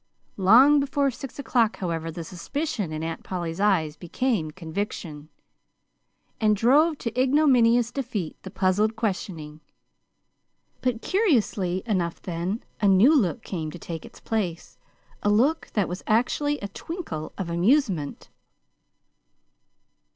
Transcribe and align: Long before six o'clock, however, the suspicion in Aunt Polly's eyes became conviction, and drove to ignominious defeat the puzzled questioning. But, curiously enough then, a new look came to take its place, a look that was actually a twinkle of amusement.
Long 0.37 0.79
before 0.79 1.11
six 1.11 1.37
o'clock, 1.37 1.75
however, 1.77 2.09
the 2.09 2.23
suspicion 2.23 2.91
in 2.91 3.03
Aunt 3.03 3.23
Polly's 3.23 3.59
eyes 3.59 3.95
became 3.95 4.49
conviction, 4.49 5.29
and 6.39 6.55
drove 6.55 6.97
to 6.97 7.13
ignominious 7.15 7.91
defeat 7.91 8.35
the 8.41 8.49
puzzled 8.49 8.95
questioning. 8.95 9.61
But, 10.81 11.03
curiously 11.03 11.83
enough 11.85 12.19
then, 12.19 12.63
a 12.81 12.87
new 12.87 13.15
look 13.15 13.43
came 13.43 13.69
to 13.69 13.77
take 13.77 14.03
its 14.03 14.19
place, 14.19 14.79
a 15.21 15.29
look 15.29 15.69
that 15.73 15.87
was 15.87 16.01
actually 16.07 16.57
a 16.61 16.67
twinkle 16.69 17.31
of 17.37 17.51
amusement. 17.51 18.31